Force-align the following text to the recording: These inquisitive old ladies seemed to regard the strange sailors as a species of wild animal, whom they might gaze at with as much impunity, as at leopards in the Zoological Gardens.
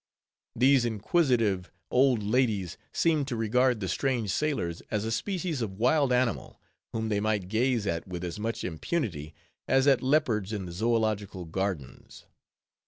These 0.55 0.83
inquisitive 0.83 1.71
old 1.91 2.23
ladies 2.23 2.75
seemed 2.91 3.27
to 3.27 3.35
regard 3.35 3.79
the 3.79 3.87
strange 3.87 4.31
sailors 4.31 4.81
as 4.89 5.05
a 5.05 5.11
species 5.11 5.61
of 5.61 5.77
wild 5.77 6.11
animal, 6.11 6.59
whom 6.91 7.09
they 7.09 7.19
might 7.19 7.49
gaze 7.49 7.85
at 7.85 8.07
with 8.07 8.23
as 8.23 8.39
much 8.39 8.63
impunity, 8.63 9.35
as 9.67 9.85
at 9.85 10.01
leopards 10.01 10.53
in 10.53 10.65
the 10.65 10.71
Zoological 10.71 11.45
Gardens. 11.45 12.25